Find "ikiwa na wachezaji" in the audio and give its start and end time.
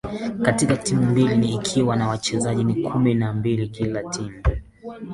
1.53-2.83